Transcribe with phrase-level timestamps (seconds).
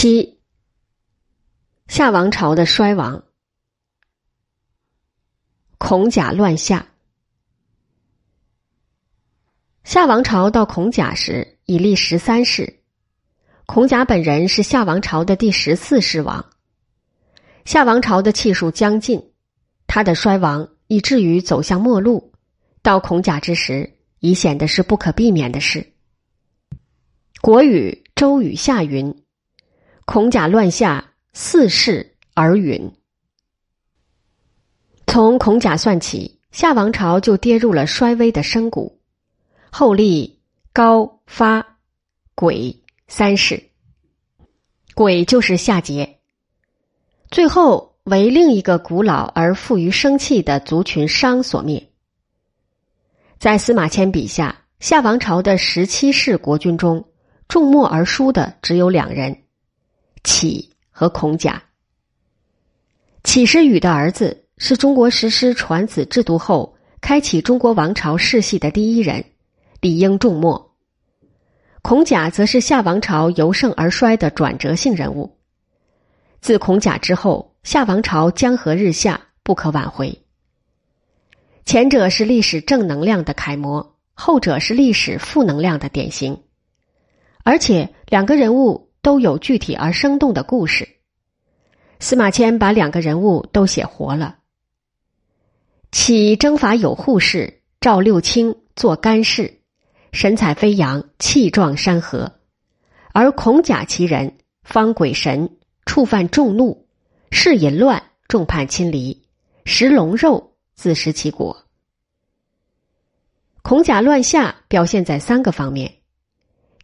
[0.00, 0.38] 七，
[1.88, 3.24] 夏王朝的衰亡。
[5.76, 6.86] 孔甲乱夏。
[9.82, 12.78] 夏王朝到孔甲时已历十三世，
[13.66, 16.48] 孔甲本人是夏王朝的第十四世王。
[17.64, 19.32] 夏王朝的气数将尽，
[19.88, 22.32] 他的衰亡以至于走向末路，
[22.82, 25.92] 到孔甲之时，已显得是不可避免的事。
[27.40, 29.24] 国语《周语下》云。
[30.10, 32.94] 孔甲乱夏四世而陨。
[35.06, 39.02] 从孔甲算起，夏王朝就跌入了衰微的深谷。
[39.70, 40.40] 后立
[40.72, 41.76] 高发
[42.34, 43.62] 鬼三世，
[44.94, 46.08] 鬼就是夏桀。
[47.30, 51.86] 最后为另一个古老而富于生气的族群商所灭。
[53.38, 57.10] 在司马迁笔下，夏王朝的十七世国君中，
[57.46, 59.42] 重墨而书的只有两人。
[60.30, 61.62] 启和孔甲，
[63.24, 69.24] 启是禹的儿子，是中国实施传子制度后开启中国王朝世系的第一人，
[69.80, 70.76] 理应重墨。
[71.80, 75.38] 孔甲则是夏王朝由盛而衰的转折性人物。
[76.42, 80.22] 自孔甲之后，夏王朝江河日下，不可挽回。
[81.64, 86.42] 前者是历史正能量的楷模，后者是历史负能量的典型，
[87.44, 88.87] 而且两个人物。
[89.08, 90.86] 都有具体而生动的故事。
[91.98, 94.36] 司马迁把两个人物都写活了。
[95.90, 99.62] 起征伐有扈氏，赵六卿做干事，
[100.12, 102.32] 神采飞扬，气壮山河；
[103.14, 105.56] 而孔甲其人，方鬼神，
[105.86, 106.86] 触犯众怒，
[107.30, 109.26] 事淫乱，众叛亲离，
[109.64, 111.64] 食龙肉，自食其果。
[113.62, 115.94] 孔甲乱下表现在三个方面：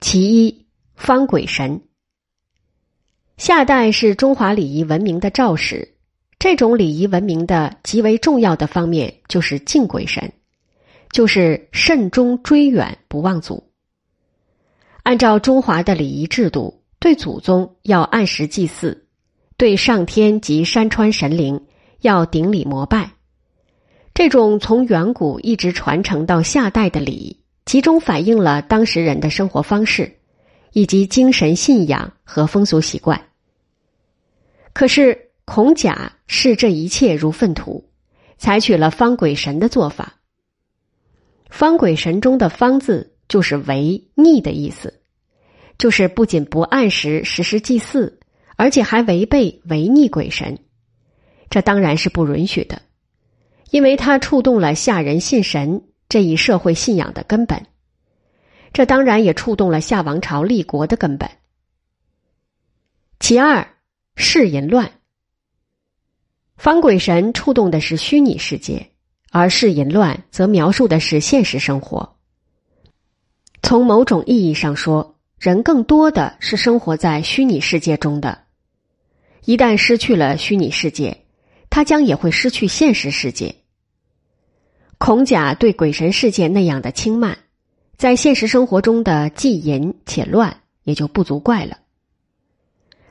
[0.00, 1.82] 其一，方鬼神。
[3.42, 5.96] 夏代是中华礼仪文明的肇始，
[6.38, 10.32] 这种礼仪文明的极为重要的方面就是敬鬼神，
[11.10, 13.68] 就是慎终追远，不忘祖。
[15.02, 19.08] 按照中华的礼仪制度，对祖宗要按时祭祀，
[19.56, 21.66] 对上天及山川神灵
[22.02, 23.10] 要顶礼膜拜。
[24.14, 30.14] 这种从远古一直传承到夏代的礼仪，集中反映了当时人的生活方式，
[30.74, 33.20] 以及精神信仰和风俗习惯。
[34.72, 37.90] 可是孔甲视这一切如粪土，
[38.38, 40.14] 采取了方鬼神的做法。
[41.50, 45.00] 方鬼神中的“方”字就是违逆的意思，
[45.76, 48.20] 就是不仅不按时实施祭祀，
[48.56, 50.58] 而且还违背违逆鬼神。
[51.50, 52.80] 这当然是不允许的，
[53.70, 57.66] 因为它触动了夏人信神这一社会信仰的根本。
[58.72, 61.28] 这当然也触动了夏王朝立国的根本。
[63.20, 63.68] 其二。
[64.14, 64.92] 世淫乱，
[66.56, 68.90] 方鬼神触动的是虚拟世界，
[69.30, 72.16] 而世淫乱则描述的是现实生活。
[73.62, 78.42] 从某种意义上说，人更多的是生活在虚拟世界中的。
[79.44, 81.24] 一旦失去了虚拟世界，
[81.70, 83.56] 他将也会失去现实世界。
[84.98, 87.38] 孔甲对鬼神世界那样的轻慢，
[87.96, 91.78] 在现实生活中的既淫且乱，也就不足怪了。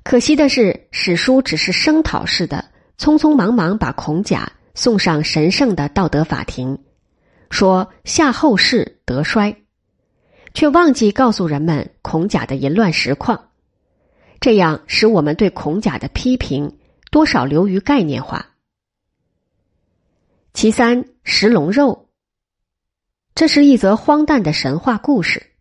[0.03, 6.77] 可惜的是，史书只是声讨式的，匆匆忙忙把孔甲送上神圣的道德法庭，
[7.51, 9.55] 说夏后氏德衰，
[10.55, 13.51] 却忘记告诉人们孔甲的淫乱实况，
[14.39, 16.79] 这样使我们对孔甲的批评
[17.11, 18.47] 多少流于概念化。
[20.53, 22.09] 其三，食龙肉，
[23.35, 25.51] 这是一则荒诞的神话故事。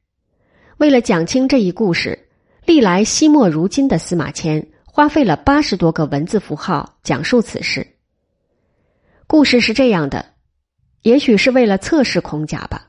[0.79, 2.27] 为了讲清这一故事。
[2.71, 7.85] 历来惜墨如金的司马迁花费了八十多个文字符号讲述此事。
[9.27, 10.25] 故事是这样的，
[11.03, 12.87] 也许是为了测试孔甲吧，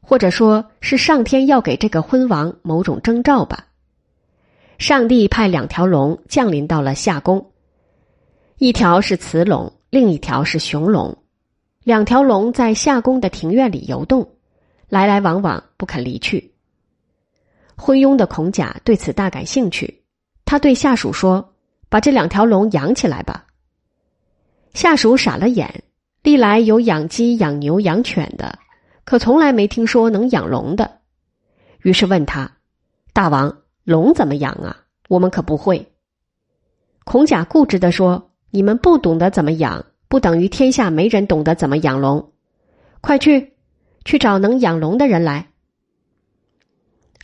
[0.00, 3.66] 或者说是上天要给这个昏王某种征兆吧。
[4.78, 7.50] 上帝派两条龙降临到了夏宫，
[8.58, 11.18] 一条是雌龙，另一条是雄龙。
[11.82, 14.36] 两条龙在夏宫的庭院里游动，
[14.88, 16.52] 来来往往，不肯离去。
[17.76, 20.02] 昏庸的孔甲对此大感兴趣，
[20.44, 21.54] 他对下属说
[21.88, 23.44] ：“把这两条龙养起来吧。”
[24.72, 25.84] 下属傻了眼，
[26.22, 28.58] 历来有养鸡、养牛、养犬的，
[29.04, 30.98] 可从来没听说能养龙的。
[31.82, 32.50] 于是问他
[33.12, 34.84] ：“大王，龙怎么养啊？
[35.08, 35.92] 我们可不会。”
[37.04, 42.32] 孔甲固执的说：“你们不懂得怎么养，不等于天下没人懂得怎么养龙。
[43.00, 43.52] 快去，
[44.04, 45.48] 去找能养龙的人来。”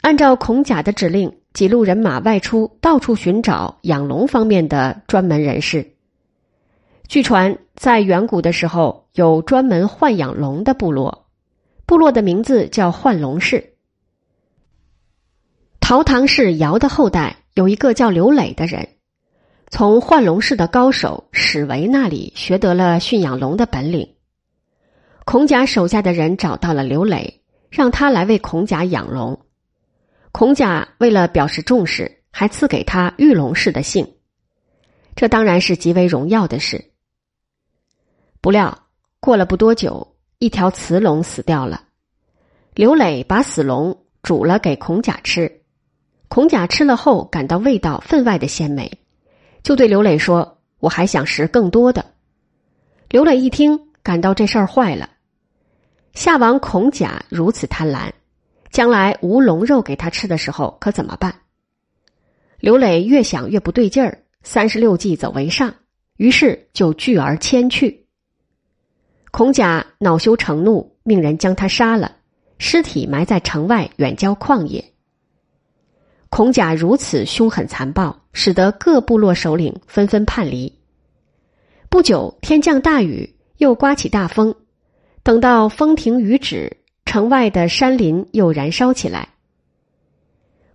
[0.02, 5.94] 按照孔甲的指令，几路人马外出，到处寻找养龙方面的专门人士。
[7.06, 11.26] 据传，在远古的时候，有专门豢养龙的部落，
[11.86, 13.74] 部落的名字叫豢龙氏。
[15.78, 18.88] 陶唐氏尧的后代有一个叫刘磊的人，
[19.70, 24.14] 从豢龙氏的高手史维那里学得了驯养龙的本领。
[25.24, 27.40] 孔甲手下的人找到了刘磊，
[27.70, 29.38] 让他来为孔甲养龙。
[30.32, 34.14] 孔甲为了表示重视，还赐给他玉龙氏的姓，
[35.14, 36.90] 这当然是极为荣耀的事。
[38.40, 38.86] 不料
[39.20, 41.84] 过了不多久，一条雌龙死掉了。
[42.74, 45.62] 刘磊把死龙煮了给孔甲吃，
[46.28, 48.90] 孔甲吃了后感到味道分外的鲜美，
[49.62, 52.04] 就对刘磊说：“我还想食更多的。”
[53.10, 55.10] 刘磊一听，感到这事儿坏了。
[56.14, 58.10] 夏王孔甲如此贪婪。
[58.72, 61.42] 将来无龙肉给他吃的时候，可怎么办？
[62.58, 65.74] 刘磊越想越不对劲儿，三十六计走为上，
[66.16, 68.06] 于是就拒而迁去。
[69.30, 72.16] 孔甲恼羞成怒，命人将他杀了，
[72.56, 74.82] 尸体埋在城外远郊旷野。
[76.30, 80.78] 孔甲如此凶狠残暴，使得各部落首领纷纷叛离。
[81.90, 84.54] 不久，天降大雨，又刮起大风，
[85.22, 86.78] 等到风停雨止。
[87.12, 89.28] 城外的山林又燃烧起来。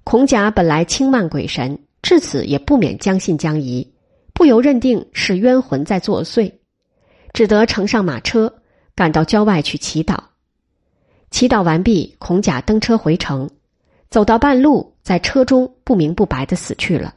[0.04, 3.92] 孔甲本来轻慢鬼神，至此也不免将信将疑，
[4.36, 6.54] 不由认定是冤魂在作祟，
[7.34, 8.62] 只得乘上马车，
[8.94, 10.16] 赶到郊外去祈祷。
[11.32, 13.50] 祈祷完毕，孔甲登车回城，
[14.12, 17.16] 走到半路，在车中不明不白的死去了。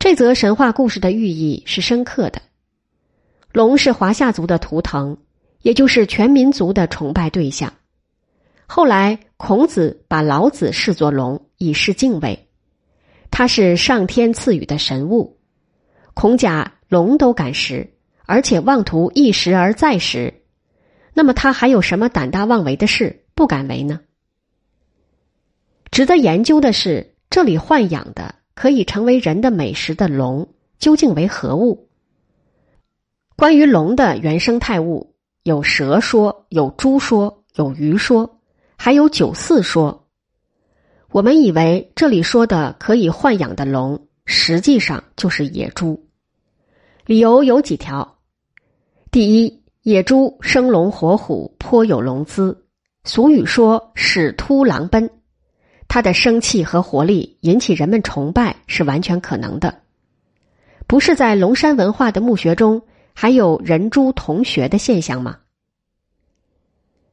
[0.00, 2.42] 这则神话故事的寓意是深刻的。
[3.52, 5.18] 龙是华夏族的图腾。
[5.64, 7.72] 也就是全民族的崇拜对象。
[8.66, 12.48] 后来，孔子把老子视作龙，以示敬畏。
[13.30, 15.38] 他是上天赐予的神物。
[16.12, 17.94] 孔甲龙都敢食，
[18.26, 20.42] 而且妄图一食而再食，
[21.14, 24.00] 那么他还有什么胆大妄为的事不敢为呢？
[25.90, 30.46] 值得研究的是，这里豢养的可以成为人的美食的龙
[30.78, 31.88] 究竟为何物？
[33.34, 35.13] 关于龙的原生态物。
[35.44, 38.38] 有蛇说，有猪说，有鱼说，
[38.78, 40.06] 还有九四说。
[41.10, 46.02] 我们以为这里说的可以豢养的龙，实际上就是野猪。
[47.04, 48.16] 理由有几条：
[49.10, 52.64] 第一，野猪生龙活虎，颇有龙姿。
[53.04, 55.10] 俗语说“使突狼奔”，
[55.88, 59.82] 它的生气和活力引起人们崇拜是完全可能的。
[60.86, 62.80] 不是在龙山文化的墓穴中。
[63.14, 65.38] 还有人猪同穴的现象吗？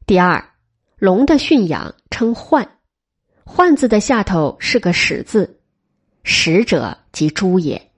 [0.08, 0.44] 第二，
[0.98, 2.68] 龙的驯养称豢，
[3.46, 5.62] 豢字的下头是个始字，
[6.24, 7.92] 始者即猪也，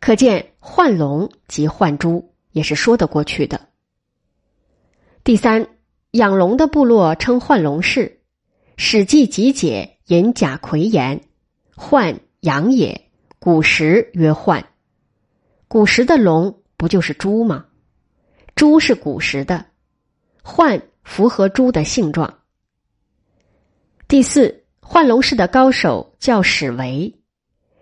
[0.00, 3.68] 可见豢龙即豢猪也是说得过去的。
[5.24, 5.66] 第三，
[6.12, 8.08] 养龙的部落称豢龙氏，
[8.76, 11.22] 《史记集解》引贾逵言
[11.76, 14.62] ：“豢养也，古时曰豢。”
[15.66, 16.62] 古时的龙。
[16.76, 17.66] 不就是猪吗？
[18.54, 19.66] 猪是古时的，
[20.42, 22.38] 换符合猪的性状。
[24.08, 27.14] 第四，换龙氏的高手叫史维，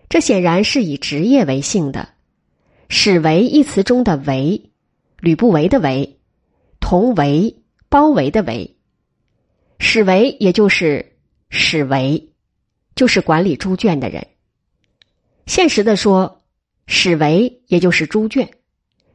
[0.08, 2.08] 这显然是以职业为姓的。
[2.88, 4.70] 史维一词中的维，
[5.20, 6.18] 吕不韦的韦，
[6.80, 8.76] 同围包围的围。
[9.78, 11.16] 史维也就是
[11.50, 12.32] 史维，
[12.94, 14.26] 就是管理猪圈的人。
[15.46, 16.42] 现实的说，
[16.86, 18.48] 史维也就是猪圈。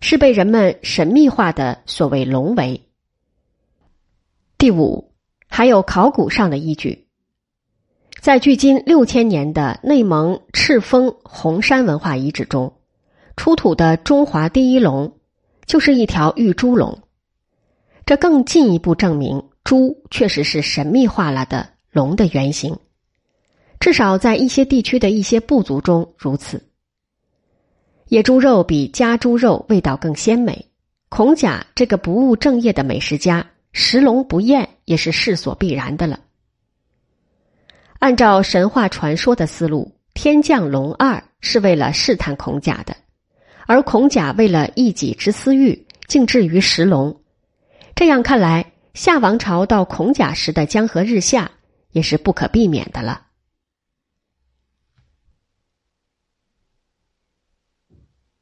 [0.02, 2.82] 是被人们神秘化的所谓龙为。
[4.58, 5.12] 第五，
[5.48, 7.08] 还有考古上的依据，
[8.20, 12.74] 在距今六千年的内蒙赤峰红山文化遗址中，
[13.38, 15.18] 出土的中华第一龙
[15.66, 17.00] 就是一条玉猪龙，
[18.06, 22.78] 这更进一步证明猪确实是神秘化了的龙的原型，
[23.80, 26.69] 至少在一些地区的一些部族中如此。
[28.10, 30.66] 野猪肉比家猪肉味道更鲜美。
[31.10, 36.20] 孔甲这个不务正业的美食家，食龙不厌也是势所必然的了。
[38.00, 42.96] 按照神话传说的思路，天降龙二是为了试探孔甲的，
[43.68, 47.22] 而孔甲为了一己之私欲，竟至于食龙。
[47.94, 51.52] 这样看来，夏王朝到孔甲时的江河日下
[51.92, 53.28] 也是不可避免的了。